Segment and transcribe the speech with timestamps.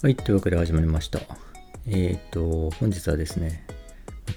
[0.00, 1.18] はい、というわけで始まりました。
[1.88, 3.66] えっ、と、本日はですね、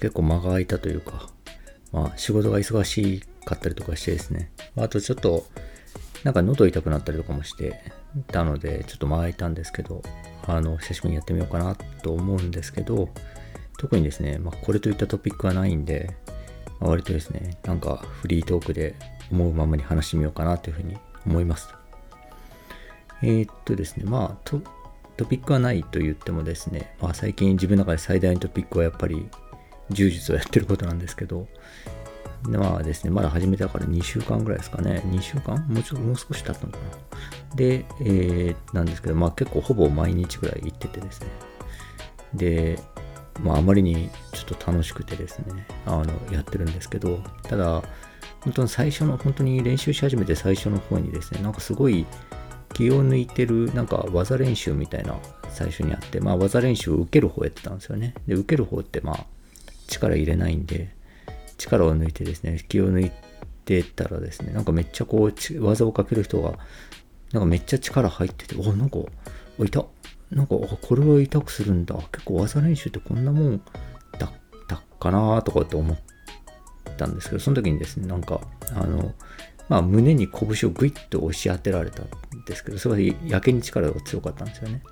[0.00, 1.28] 結構間が空いたというか、
[1.92, 5.46] まあ仕事が忙しかったりとかしてですね、あとちょっと、
[6.24, 7.80] なんか喉痛くなったりとかもして
[8.26, 10.02] たので、ちょっと間空いたんですけど、
[10.48, 13.08] あの、久しぶりにやってみようかなと思うんですけど、
[13.78, 16.10] 特にですね、まあこれといったトピックはないんで、
[16.80, 18.96] まあ割とですね、なんかフリートークで
[19.30, 21.68] 思うままに話してみようかなというふうに思います。
[23.22, 24.50] えーっとですね、まあ
[25.16, 29.28] ト、ピックはないと言ってもですね、まあ、最近自分の中で最大のトピックはやっぱり
[29.90, 31.46] 柔術をやってることなんですけど、
[32.48, 35.56] でまあですね、まだ始めてから2週間ぐらいですかね、2週間？
[35.68, 37.56] もうちょっと、もう少し経ったのかな。
[37.56, 41.26] で、えー、なんですけど、まあ結構ほぼ毎日ぐらい行っててですね、
[42.34, 42.78] で、
[43.40, 47.82] まああまりにちょっと楽しくてですね、あの、やってるんですけど、ただ、
[48.40, 52.06] 本当に最初の、本当に練習し始めて最初の方にですね、なんかすごい
[52.74, 55.16] 気を抜いてる、なんか技練習みたいな
[55.50, 58.14] 最初にあって、まあ技練習を受ける方やってたんですよね。
[58.26, 59.26] で、受ける方ってまあ
[59.88, 60.94] 力入れないんで、
[61.58, 63.12] 力を抜いてですね、気を抜い
[63.64, 66.58] てたらですね、なんかめっちゃこう、技をかける人が、
[67.32, 68.98] なんかめっちゃ力入ってて、お、なんか、
[69.58, 69.84] おいた。
[70.30, 71.94] なんか、これを痛くするんだ。
[72.10, 73.62] 結構技練習ってこんなもん
[74.18, 74.30] だっ
[74.66, 75.98] たかなとかって思っ
[76.96, 78.40] たんですけど、その時にですね、なんか、
[78.74, 79.14] あの、
[79.72, 82.06] まあ、胸に拳をグイッと押し当てられたん
[82.44, 84.82] ですけど、それはやけに力が強かったんですよね。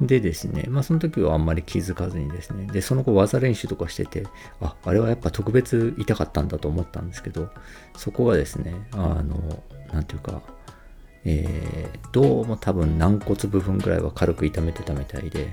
[0.00, 4.26] でですね、まあその時はあんまり気づかずにですね、で、その後技練習とかしてて、
[4.60, 7.48] あ、あれはやっぱ特別痛かったんだと思ったんですけど、
[7.96, 9.62] そこがですね、あの、
[9.92, 10.42] なんていうか、
[11.24, 15.52] えー、どうも多分軟骨部分ぐらいは軽く痛めてたみたいで、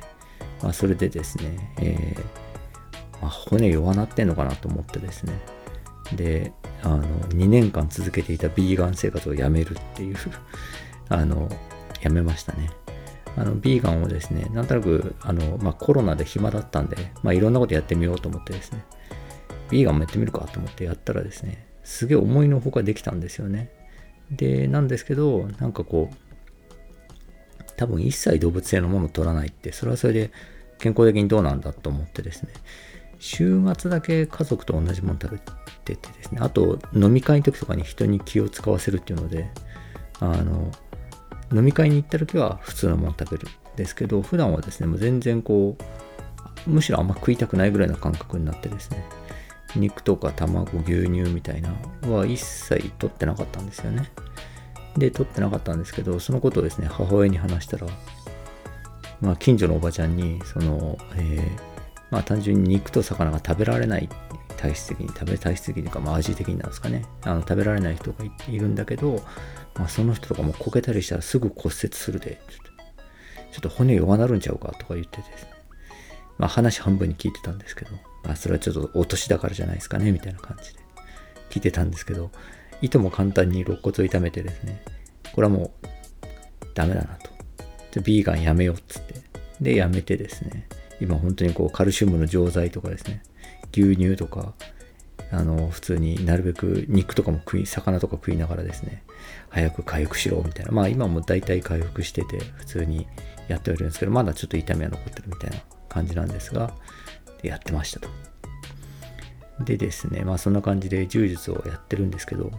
[0.64, 5.40] まあそれでですね、えーまあ、骨弱なってんのかなと思ってですね、
[6.16, 10.16] で、あの、2年間続けていたビーガン生活をやめるっていう
[11.10, 11.50] あの、
[12.02, 12.70] やめましたね。
[13.36, 18.84] あの、ビーガンをですね、なんとなく、あの、まあ、コロナで暇だったんで、まあ、いろんなことやってみようと思ってですね、
[19.72, 23.72] ビーガンもやってみるかと思ってやったらですね、すげえ思いのほかできたんですよね。
[24.30, 30.32] で、なんですけど、なんかこう、多分一切動物性のものを取らないって、それはそれで
[30.78, 32.50] 健康的にどうなんだと思ってですね、
[33.24, 35.38] 週末だけ家族と同じもの食べ
[35.86, 39.50] ててですね、あと飲み会の時とかに人に気を使わせるっていうので、
[40.20, 40.70] あの、
[41.54, 45.78] 飲み会に行った時は普通のもの食べるんですけど、普段はですね、もう全然こ
[46.68, 49.06] う、むしろあんま食いたくないぐらいの感覚になってですね、
[49.78, 51.74] 肉とか卵、牛乳みたいな
[52.10, 54.12] は一切取ってなかったんですよね。
[54.98, 57.88] で、取ってなかったんですけど、そのことをですね、母親に話したら、
[59.22, 61.73] まあ、近所のおばちゃんに、その、えー、
[62.14, 64.08] まあ、単純に肉と魚が食べられない、
[64.56, 67.06] 体質的に、食べ体質的にか、まあ、味的になんですかね。
[67.24, 69.24] あの、食べられない人がいるんだけど、
[69.74, 72.40] まあ、その人とかもこけたりしたらすぐ骨折するで、
[73.52, 75.54] ちょっと、骨弱なるんちゃうかとか言ってですね。
[76.38, 77.92] まあ、話半分に聞いてたんですけど、
[78.24, 80.82] まあ、それはちょっとお年だからじゃないですかね、みたいな感じで
[81.50, 82.30] 聞いてたんですけど、
[82.84, 84.84] いとも簡単に肋骨を痛めてですね、
[85.34, 85.88] これはもう
[86.76, 87.16] ダメだな
[87.92, 88.02] と。
[88.02, 89.16] ビーガンやめようっつって。
[89.60, 90.68] で、やめてですね、
[91.04, 93.22] 今本当にこうカルシウムの錠剤とかですね、
[93.72, 94.54] 牛乳とか、
[95.32, 99.04] あの、普通になるべく肉とかも食い、魚とか食いながらですね、
[99.50, 100.72] 早く回復しろみたいな。
[100.72, 103.08] まあ今も大体回復してて、普通に
[103.48, 105.58] やっておるんですけど、まだちょっと痛みは残ってるみたいな
[105.90, 106.74] 感じなんですが、
[107.42, 108.10] でやってましたと。
[109.66, 112.52] でですね、まあそんな感じで柔術をやってるんですけど、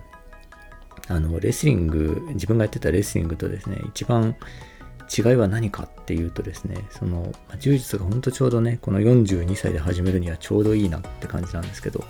[1.09, 4.37] あの、レスリング、自分がやってたレスリングとですね、一番
[5.17, 12.05] 違いは何かっていうとですね、その、柔術がほんとちょうどね、この42歳で始めるにはちょうどいいなって感じなんですけど、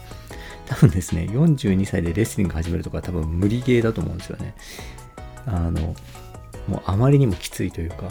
[0.67, 4.55] 多分ですね、42歳でレスリング始めるとか多分無理ゲーだと思うんですよね。
[5.47, 5.95] あの、
[6.69, 8.09] もうあまりにもきついというか、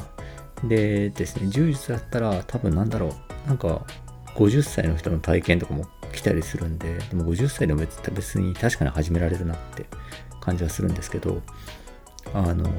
[0.63, 3.16] でですね、柔術だったら多分なんだろ
[3.46, 3.85] う、なんか
[4.35, 9.85] 50歳の人の体験とかも来たりするんで、でも50歳でも別に確かに始められるなって
[10.41, 11.41] 感じはするんですけど、
[12.34, 12.69] あの、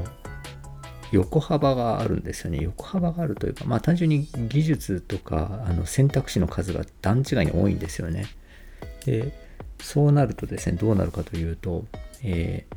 [1.13, 2.59] 横幅があるんですよね。
[2.63, 8.27] 横幅があるというか、まあ単純に技術とかあの選択肢の数が段違いに多いんですよね。
[9.05, 9.33] で、
[9.81, 11.85] そうなるとですね、どうなるかというと、
[12.23, 12.77] えー、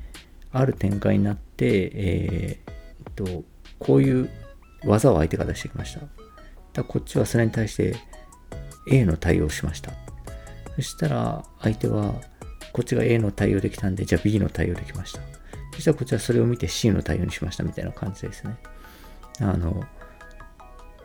[0.52, 3.44] ある展開になって、えー、と、
[3.80, 4.30] こういう
[4.86, 6.02] 技を相手が出してきました。
[6.74, 7.96] だこっちはそれに対して
[8.90, 9.92] A の対応しました。
[10.76, 12.14] そしたら相手は
[12.74, 15.22] こっちが A の対応できたんで、じゃあ B の対応できました。
[15.78, 18.58] そしたらこちらそれを見て C の対応にしましたみたいな感じですね。
[19.40, 19.84] あの、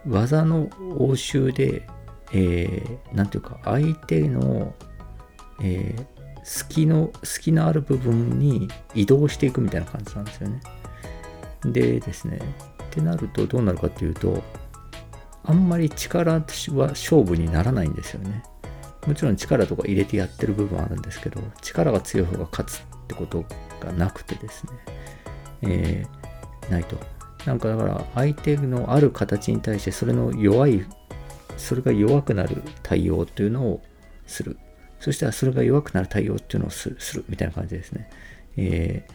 [0.09, 1.87] 技の応酬で、
[2.33, 4.75] えー、なんていうか、相手の、
[5.61, 6.07] えー、
[6.43, 10.61] 隙の、隙のある部分に移動していくみたいな感じなんですよね。
[11.67, 12.39] でですね、
[12.85, 14.43] ってなるとどうなるかっていうと、
[15.45, 18.43] あんまり力は勝負にならないんですよね。
[19.07, 23.45] もちろん力とか入れてやってる部分はあるんですけど、力が強い方が勝つってこと
[23.83, 24.73] がなくてですね、
[25.63, 26.97] えー、ないと。
[27.47, 30.85] なんかだから相手のある形に対してそれの弱い、
[31.57, 33.83] それが弱くなる対応っていうのを
[34.27, 34.59] する。
[35.01, 38.09] そしたらそれが弱くなる対応っていうのをするみたいな感じですね。
[38.57, 39.07] え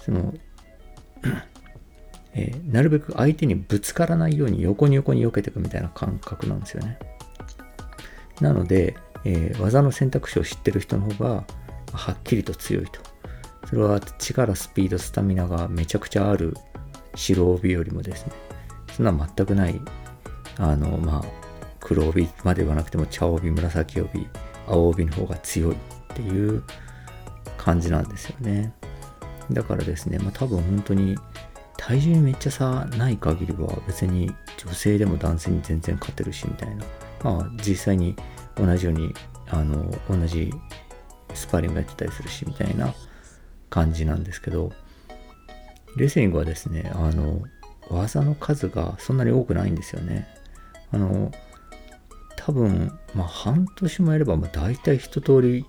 [0.00, 0.32] ー、その
[2.36, 6.98] えー、なるべく相手にぶつからないように横に横に避けていくみたいな感覚なんですよね。
[8.40, 11.44] なので、えー、技の選択肢を知ってる人の方が
[11.92, 13.00] はっきりと強いと。
[13.66, 16.54] それは力、スピード、スタミナがめちゃくちゃある
[17.14, 18.32] 白帯よりもですね、
[18.92, 19.80] そんな全くない、
[20.58, 21.24] あの、まあ、
[21.80, 24.28] 黒帯まではなくても茶帯、紫帯、
[24.66, 25.76] 青帯の方が強いっ
[26.14, 26.62] ていう
[27.58, 28.72] 感じなんですよね。
[29.50, 31.16] だからですね、まあ多分本当に
[31.76, 36.84] 体重にめっちゃ差ない限りは別に女性でも男性に全然勝てるしみたいな。
[37.22, 38.16] まあ実際に
[38.56, 39.14] 同じように
[39.48, 40.52] あの同じ
[41.34, 42.94] スパーリングやってたりするしみたいな
[43.70, 44.72] 感じなんですけど、
[45.96, 47.42] レスリングはですね、あの
[47.90, 50.26] 技の数がそんなに多くないんですよね。
[50.90, 51.32] あの
[52.36, 55.66] 多分、まあ半年もやればまあ大体一通り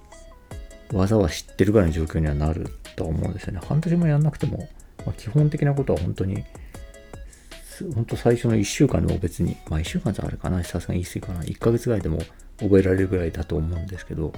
[0.92, 3.59] 技は知ってるぐらいの状況にはなると思うんですよね。
[3.65, 4.68] 半年もやんなくても
[5.06, 6.44] まあ、基本的なことは本当に、
[7.94, 12.19] 本当最初の1週間でも別に、まあ1週間じゃあれかな、さすがに言い過ぎかな、1ヶ月ぐらいでも
[12.59, 14.33] 覚えられるぐらいだと思うんですけど、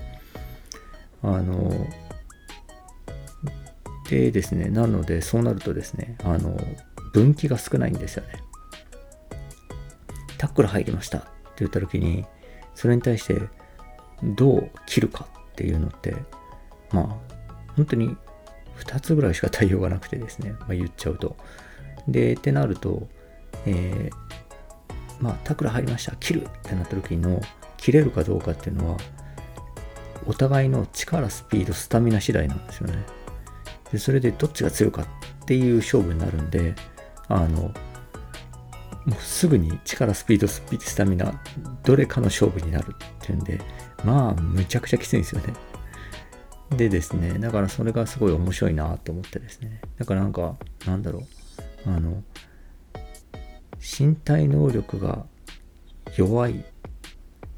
[1.24, 1.88] あの、
[4.08, 6.58] でですね、なのでそうなるとですね、あの、
[7.14, 8.40] 分岐が少ないんですよね。
[10.38, 11.28] タックル入りましたって
[11.60, 12.26] 言った時に、
[12.76, 13.42] それに対して
[14.24, 16.16] どう切るかっていうのって、
[16.92, 17.34] まあ、
[17.76, 18.16] 本当に
[18.80, 21.36] 2つぐらいしか対応がなくてですね、まあ、言っちゃうと。
[22.08, 23.08] で、ってなると、
[23.66, 27.42] えー、まあ、タクラ入りました、切るってなった時の、
[27.78, 28.98] 切れるかどうかっていうのは、
[30.26, 33.17] お互いの力、スピード、スタミナ次第なんですよね。
[33.92, 35.06] で、それでどっちが強いかっ
[35.46, 36.76] ていう勝負になるんで、
[37.28, 37.74] あの、
[39.06, 41.42] もうすぐに力、スピード、スピード、スタミナ、
[41.84, 43.62] どれかの勝負になるっていうんで、
[44.04, 45.54] まあ、むちゃくちゃきついんですよね。
[46.76, 49.80] でですね、だからそれがすごい面白いなと思ってですね。
[49.98, 51.26] だからなんか、なんだろ
[51.86, 52.22] う、あの、
[53.78, 55.26] 身体能力が
[56.18, 56.66] 弱い、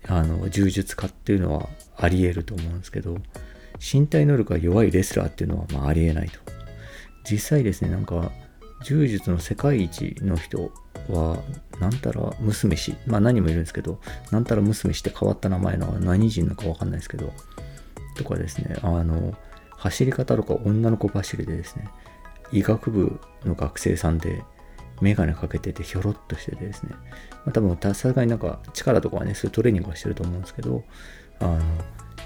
[0.08, 1.68] あの、柔術家っていうのは
[1.98, 3.18] あり得ると思うんですけど、
[3.80, 6.40] 身体能力が弱いレスラーっていうのはまあありえないと。
[7.30, 8.32] 実際ですね、なんか、
[8.84, 10.72] 柔術の世界一の人
[11.10, 11.38] は、
[11.80, 14.00] なんたら娘氏、まあ何もいるんですけど、
[14.32, 17.34] なんたら娘氏って変わった名前の何人なのかわかんないですけど、
[18.16, 19.38] とかですね、あの、
[19.72, 21.90] 走り方とか女の子走りでですね、
[22.52, 24.44] 医学部の学生さんで、
[25.02, 26.98] メガネかけててひょろっとしててですね、ま
[27.48, 30.84] あ、多分さすがになんか力とかはね、そういうトレーニングはしてると思うんですけど、
[31.40, 31.62] あの、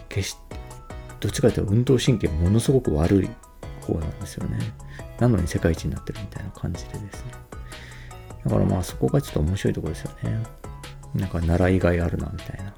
[0.10, 0.63] 決して、
[1.24, 3.30] どっちかというと運動神経ものすごく悪い
[3.82, 4.60] 方なんですよね。
[5.20, 7.32] なのに世界一になってるみたいな感じでですね。
[8.44, 10.44] だからまあそこがちょっと面白いところですよね。
[11.16, 12.74] なんか習いがいあるなみたいな。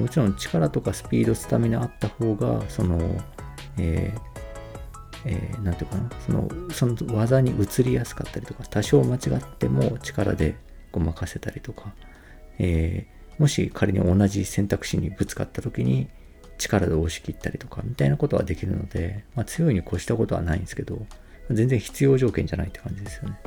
[0.00, 2.98] もちろん力とかスピード、スタミナあった方が、その、
[3.76, 4.20] えー、
[5.24, 10.56] えー、ていうかな、その、その技に移りやすかったりとか、多少間違っても力で
[10.92, 11.92] ごまかせたりとか、
[12.58, 16.08] えー、もし仮に同じ選択肢にぶつかった時に
[16.58, 21.06] 力で押し切ったりとか、みたいなことはできるので、まあ、強いに越したことはないんですけど、
[21.50, 23.38] 全然必要条件じゃないって感じですよね。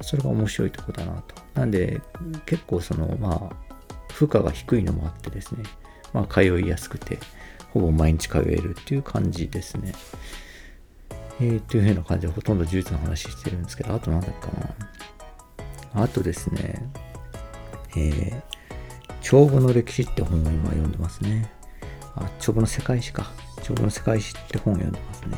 [0.00, 1.34] それが面白いとこだなと。
[1.54, 2.00] なんで、
[2.46, 3.74] 結構その、まあ、
[4.12, 5.64] 負荷が低いのもあってですね、
[6.12, 7.18] まあ、通いやすくて、
[7.70, 9.92] ほぼ毎日通えるっていう感じですね。
[11.40, 14.48] えー、という風な感じでほとんど呪術の話してるんですけど、あと何だっか
[15.94, 16.02] な。
[16.02, 16.88] あとですね、
[17.96, 18.42] えー、
[19.22, 21.50] 帳簿の歴史って本を今読んでますね。
[22.16, 23.30] あ、帳簿の世界史か。
[23.62, 25.36] 帳簿の世界史って本を読んでますね。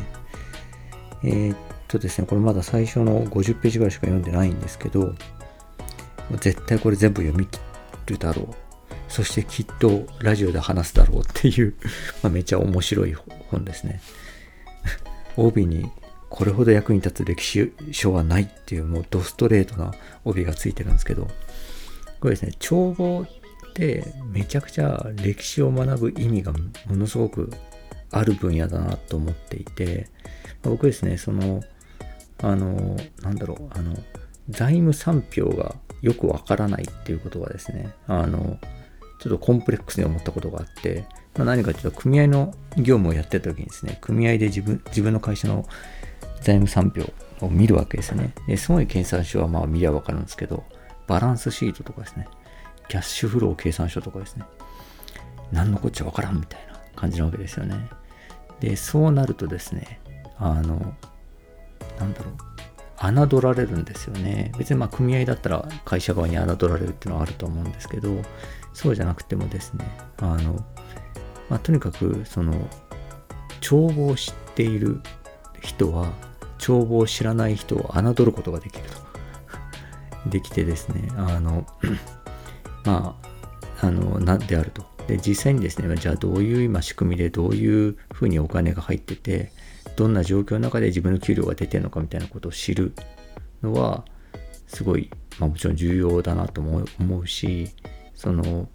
[1.24, 1.56] えー、っ
[1.88, 5.14] とですね、これまだ最初の50ページぐらいしか読んでないんですけど、
[6.40, 7.60] 絶対これ全部読み切
[8.06, 8.54] るだろう
[9.08, 11.74] そしてきっとラジオで話すだろうっていう
[12.22, 13.14] ま、めちゃ面白い
[13.50, 14.00] 本ですね。
[15.36, 15.90] 帯に
[16.30, 19.92] これほど役に立つ歴史書はないっていうもうドストレートな
[20.24, 21.28] 帯がついてるんですけど、
[22.20, 23.24] これですね、帳簿
[23.74, 27.50] てめちゃくちゃ歴史を学ぶ意味がものすごく
[28.10, 30.08] ある分野だなと思っていて、
[30.62, 31.62] 僕ですね、その、
[32.42, 33.96] あの、なんだろう、あの、
[34.48, 38.58] 財務産票がよくわからないっていうことがですね、あの、
[39.20, 41.04] ちょっとコンプレックスに思ったことがあって、
[41.34, 45.66] まあ、何かというと、組合の業務をやってた時にですね、組合で自分自分の会社の
[46.42, 47.10] 財務産票
[47.44, 48.34] を見るわけですね。
[48.46, 50.64] で、すごい計算書はまあ見りゃわかるんですけど、
[51.06, 52.28] バランスシートとかですね、
[52.88, 54.44] キャッシュフロー計算書とかですね。
[55.52, 57.88] 何のこっちゃわからんみたいな感じなわけですよね。
[58.60, 60.00] で、そうなるとですね、
[60.38, 60.94] あの、
[61.98, 64.52] なんだろう、侮られるんですよね。
[64.58, 68.22] 別にまあ組合だったら会社側に侮られるっていうのはあると思うんですけど、
[68.72, 69.84] そうじゃなくてもですね、
[70.18, 70.64] あの、
[71.48, 72.54] まあ、とにかくその、
[73.60, 75.00] 帳簿を知っている
[75.60, 76.12] 人は、
[76.58, 79.04] 帳簿を知らない人を侮ることができると。
[80.30, 81.66] できてですね、あの、
[82.84, 83.18] ま
[83.80, 84.84] あ、あの、なであると。
[85.06, 89.52] で、実際にですね、じゃあどういう今仕組みでどういうふうにお金が入ってて、
[89.96, 92.94] どんな状況の中で自分の給料が出てるのかみたいなことを知る
[93.62, 94.04] のは、
[94.66, 97.68] すごい、まあもちろん重要だなと思うし、
[98.14, 98.68] その、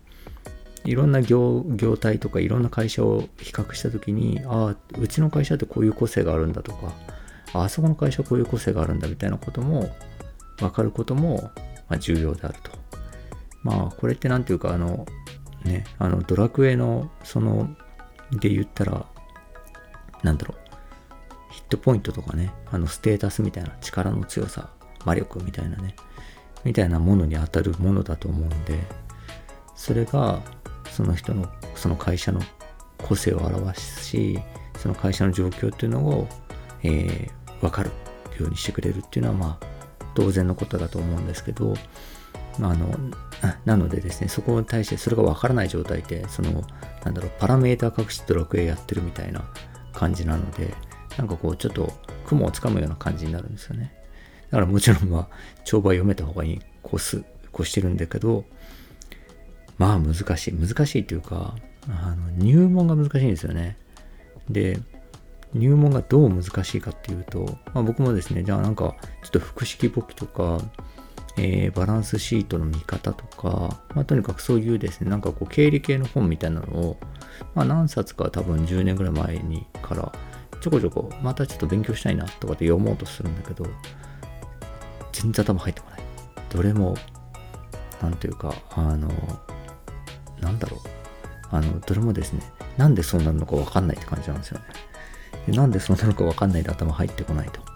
[0.85, 6.93] いろんな業業態とかいろんな会社を比較した時に、ああ、うちの会社ってこういう個性があるんだとか、
[7.53, 9.89] あそこの会社はこういう個性があるんだみたいなことも
[10.57, 11.51] 分かることも、
[11.89, 12.78] まあ重要であると。
[13.63, 15.05] まあこれって何ていうかあの
[15.63, 17.69] ね、あのドラクエのその
[18.31, 19.05] で言ったら
[20.23, 24.69] なんだろうヒットポイントとかねあのステータスみたいな力の強さ
[25.05, 25.95] 魔力みたいなね
[26.63, 28.79] みたいなものに当たるものだと思うんで
[29.75, 30.41] それが
[30.91, 32.41] その人のその会社の
[32.97, 34.39] 個性を表すし
[34.77, 36.27] その会社の状況っていうのを、
[36.83, 37.91] えー、分かる
[38.39, 39.65] ようにしてくれるっていうのはまあ
[40.15, 41.73] 当然のことだと思うんですけど
[42.61, 42.93] あの
[43.65, 46.63] なのでですね、そこに対してそれがわからない状態で、その、
[47.03, 49.43] なんだろう、パラメータ隠しドラクエやってるみたいな
[49.93, 50.73] 感じなので、
[51.17, 51.91] なんかこう、ちょっと
[52.25, 53.93] 雲をつかむような感じになるんですよね。
[54.49, 55.27] だからもちろん、まあ、
[55.63, 58.45] 帳簿は読めた方がいい、こうす、こしてるんだけど、
[59.77, 60.53] まあ難しい。
[60.53, 61.55] 難しいというか、
[61.87, 63.77] あの入門が難しいんですよね。
[64.49, 64.79] で、
[65.53, 70.59] 入門がどう難しいかっていうと、まあ、僕もですね、じゃあなんか、ちょっと複式簿記とか、
[71.37, 76.97] えー、バランスシートの見方とか、まあ、とにかくそういうですね、なんかこう経理系の本みたいなのを、
[77.55, 80.11] まあ、何冊か多分10年ぐらい前にから
[80.61, 83.65] ちょこちょこまたちょっと勉強したいなとかって読もうとするんだけど、
[85.11, 85.99] 全然頭入ってこない。
[86.49, 86.95] どれも、
[88.01, 89.09] なんていうか、あの、
[90.41, 90.79] なんだろう。
[91.51, 92.41] あの、どれもですね、
[92.77, 94.65] なんでそうなるのかわかんないって感じなんですよね。
[95.53, 97.68] なんでそうなるのかわかんないで頭入ってこないと。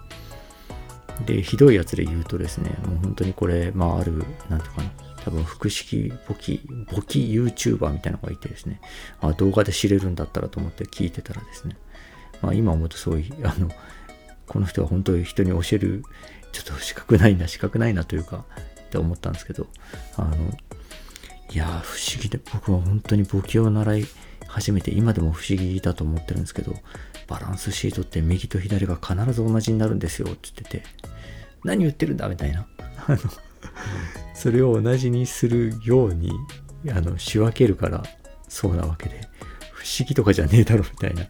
[1.26, 4.90] で、ひどいやつで言うとですね、もう本当にこれ、まあある、なんていうかな、
[5.24, 6.60] 多分複式簿記、
[6.92, 8.80] 簿記 YouTuber みたいなのがいてですね、
[9.20, 11.76] あ動画で知れるんだったらと思って聞いてたらですね、
[12.42, 13.70] まあ今思うとすごい、あの、
[14.46, 16.02] この人は本当に人に教える、
[16.52, 18.44] ちょっと資格ないな、資格ないなというか、
[18.80, 19.66] って思ったんですけど、
[20.16, 20.36] あの、
[21.50, 24.06] いや不思議で、僕は本当に簿記を習い
[24.46, 26.74] 始めて、今でも不思議だと思ってるんですけど、
[27.26, 30.82] バランスシートって右と左が必ず同じになるんですよって言ってて、
[31.64, 32.66] 何言ってるんだみたいな。
[34.34, 36.32] それを同じにするように、
[36.90, 38.02] あの、仕分けるから
[38.48, 39.20] そうなわけで、
[39.72, 41.22] 不思議とかじゃねえだろみたいな、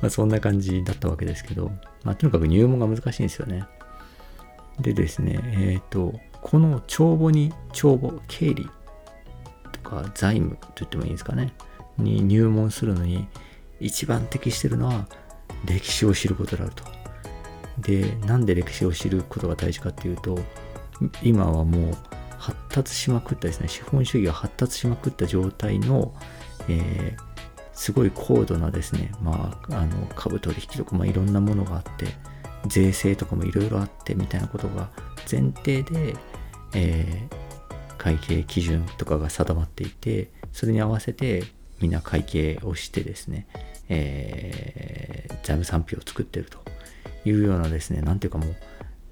[0.00, 1.70] まあそんな感じだったわけですけど、
[2.04, 3.64] まあとにかく入門が難しいんですよね。
[4.80, 8.68] でですね、えっ、ー、と、この帳簿に、帳簿、経理
[9.72, 11.52] とか財務と言ってもいいんですかね、
[11.98, 13.26] に入門するのに
[13.80, 15.06] 一番適してるのは
[15.64, 16.84] 歴史を知ることであると。
[17.78, 20.38] で、なんで歴史を知ることが大事かっていうと、
[21.22, 21.96] 今はもう
[22.38, 26.14] 発達しまくったですね、資本主義が発達しまくった状態の、
[26.68, 27.22] えー、
[27.72, 32.06] すごい高度なですね、まあ、あの株取引とか、まあ、いろんなものがあって、
[32.66, 34.90] 税制とかもいろいろあってみたいなことが
[35.30, 36.14] 前提で、
[36.74, 41.44] えー、会計基準とかが定まっていて、それに合わせて
[41.80, 43.46] みんな会計をしてですね、
[43.88, 46.58] えー、財務産品を作ってると
[47.24, 48.56] いうようなですね、なんていうかもう、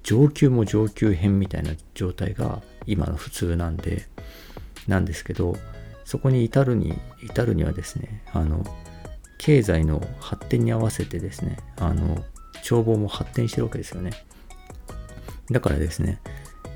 [0.03, 4.07] 上級も上級編みたいな状態が今の普通なんで、
[4.87, 5.55] なんですけど、
[6.05, 8.63] そこに至るに、至るにはですね、あの、
[9.37, 12.23] 経済の発展に合わせてですね、あの、
[12.63, 14.11] 帳簿も発展してるわけですよね。
[15.51, 16.19] だからですね、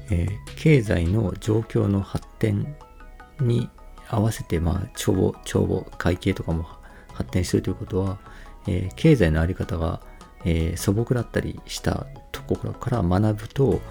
[0.10, 2.75] えー、経済の状況の発展
[3.39, 3.69] に
[4.07, 6.65] 合わせて、まあ、帳簿、帳簿、会計とかも
[7.13, 8.19] 発展してるということは、
[8.67, 10.01] えー、経済のあり方が、
[10.46, 13.82] えー、素朴だったりしたところから学ぶと、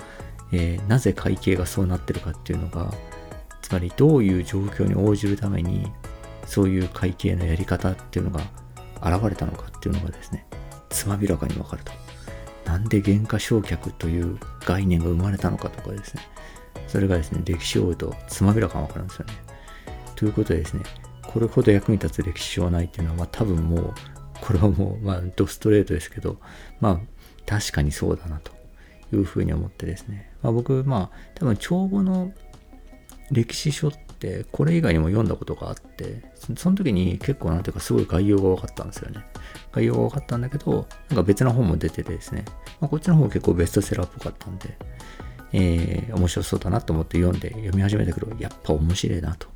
[0.52, 2.92] えー、なぜ会計がそうなってるかっていうのが、
[3.62, 5.90] つまりどういう状況に応じるために、
[6.46, 8.40] そういう会計のやり方っていうのが
[9.02, 10.46] 現れたのかっていうのがですね、
[10.90, 11.92] つまびらかにわかると。
[12.64, 16.22] なんで原価償却という概念が生まれたのかとかですね、
[16.86, 19.32] それがですね、歴史を追うとつまびらかにわかるんですよね。
[20.16, 20.82] ということでですね、
[21.26, 23.94] これほど役に立つ歴史書はないっていうのは、まあ多分もう、
[24.42, 26.38] これはもう、まあドストレートですけど、
[26.80, 27.00] まあ
[27.46, 28.52] 確かにそうだなと
[29.12, 32.32] いうふうに思ってですね、まあ僕、まあ多分帳簿の
[33.30, 36.22] 歴史書って、これ以外にも読んだことがあって、
[36.56, 39.24] その時に結構なんていうかすごい概要が分かったんですよね。
[39.70, 42.44] 概要が分かったんだけど、なんか別の本も出ててですね、
[42.80, 44.76] まあ、こっちの方結構ベストセラーっぽかったんで、
[45.52, 49.46] えー、面白そうだなと思って読んで読み始めたけど、やっぱ面白いなと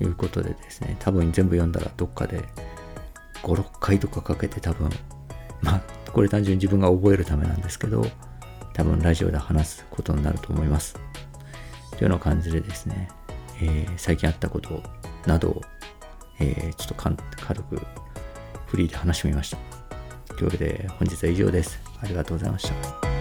[0.00, 2.44] いうことでですね、多分全部読んだらどっかで
[3.42, 4.90] 5、6回とかかけて多分、
[5.60, 5.82] まあ、
[6.12, 8.04] これ単純に自分が覚えるためなんですけど、
[8.72, 10.94] 多分ラジオで話すことになると思います。
[11.92, 13.08] というような感じでですね、
[13.60, 14.82] えー、最近あったこと
[15.26, 15.62] などを、
[16.38, 17.80] えー、ちょっと軽く
[18.66, 19.58] フリーで話してみました。
[20.34, 21.80] というわけで本日は以上です。
[22.02, 23.19] ありがとうございました。